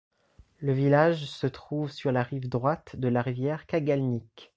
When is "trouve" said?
1.45-1.91